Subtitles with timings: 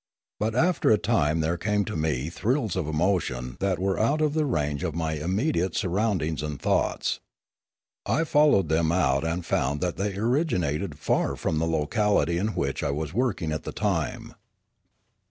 [0.39, 4.33] But after a time there came to me thrills of emotion that were out of
[4.33, 7.19] the range of my immediate surroundings and thoughts.
[8.07, 12.81] I followed them out and found that they originated far from the locality in which
[12.81, 14.33] I was working at the time.